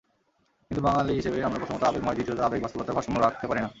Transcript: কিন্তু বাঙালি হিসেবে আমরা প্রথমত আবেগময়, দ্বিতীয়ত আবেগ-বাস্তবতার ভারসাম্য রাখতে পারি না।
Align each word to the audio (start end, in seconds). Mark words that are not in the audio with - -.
কিন্তু 0.71 0.81
বাঙালি 0.81 1.13
হিসেবে 1.13 1.43
আমরা 1.43 1.59
প্রথমত 1.59 1.83
আবেগময়, 1.83 2.13
দ্বিতীয়ত 2.13 2.39
আবেগ-বাস্তবতার 2.39 2.95
ভারসাম্য 2.95 3.19
রাখতে 3.19 3.45
পারি 3.47 3.61
না। 3.61 3.69